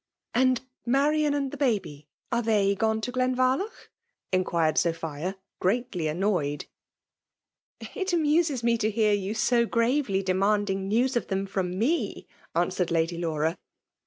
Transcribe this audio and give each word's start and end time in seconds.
*'" 0.13 0.23
And 0.41 0.61
Marian 0.83 1.35
and 1.35 1.51
the 1.51 1.57
baby?— 1.57 2.07
^Are 2.33 2.43
they 2.43 2.73
gone 2.73 3.01
to 3.01 3.11
Glenvarloch?'* 3.11 3.91
inquired 4.31 4.79
Sophia, 4.79 5.37
greatly 5.59 6.07
annoyed. 6.07 6.65
'*' 7.57 7.79
It 7.93 8.11
amuses 8.11 8.63
me 8.63 8.79
to 8.79 8.89
hear 8.89 9.13
you 9.13 9.35
so 9.35 9.67
gravely 9.67 10.23
demanding 10.23 10.87
news 10.87 11.15
of 11.15 11.27
them 11.27 11.45
from 11.45 11.73
me^^ 11.73 12.25
answered 12.55 12.89
Lady 12.89 13.19
Laura. 13.19 13.59